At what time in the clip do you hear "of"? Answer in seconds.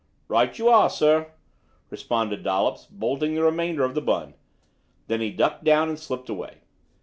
3.83-3.93